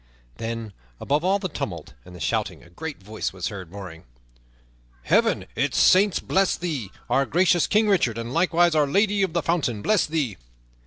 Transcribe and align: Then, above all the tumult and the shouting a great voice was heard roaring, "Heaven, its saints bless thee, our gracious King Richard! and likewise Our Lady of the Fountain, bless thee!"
Then, 0.37 0.73
above 0.99 1.23
all 1.23 1.37
the 1.37 1.47
tumult 1.47 1.93
and 2.05 2.15
the 2.15 2.19
shouting 2.19 2.63
a 2.63 2.71
great 2.71 3.03
voice 3.03 3.31
was 3.31 3.49
heard 3.49 3.69
roaring, 3.71 4.05
"Heaven, 5.03 5.45
its 5.55 5.77
saints 5.77 6.19
bless 6.19 6.55
thee, 6.57 6.89
our 7.07 7.23
gracious 7.27 7.67
King 7.67 7.87
Richard! 7.87 8.17
and 8.17 8.33
likewise 8.33 8.73
Our 8.73 8.87
Lady 8.87 9.21
of 9.21 9.33
the 9.33 9.43
Fountain, 9.43 9.83
bless 9.83 10.07
thee!" 10.07 10.37